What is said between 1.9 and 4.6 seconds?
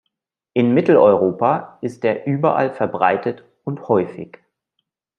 er überall verbreitet und häufig.